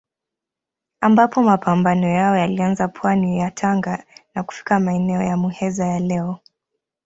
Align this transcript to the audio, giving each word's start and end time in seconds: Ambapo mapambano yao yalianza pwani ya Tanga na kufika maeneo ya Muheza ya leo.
Ambapo 1.01 1.43
mapambano 1.43 2.07
yao 2.09 2.37
yalianza 2.37 2.87
pwani 2.87 3.37
ya 3.39 3.51
Tanga 3.51 4.03
na 4.35 4.43
kufika 4.43 4.79
maeneo 4.79 5.21
ya 5.21 5.37
Muheza 5.37 5.87
ya 5.87 5.99
leo. 5.99 6.39